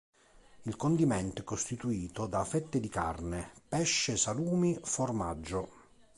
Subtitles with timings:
[0.63, 5.69] Il condimento è costituito da fette di carne, pesce, salumi, formaggio.